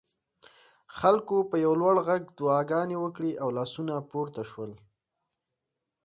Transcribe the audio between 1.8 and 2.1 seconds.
لوړ